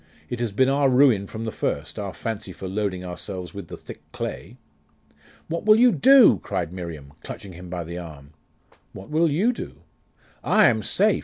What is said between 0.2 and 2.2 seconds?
It has been our ruin from the first, our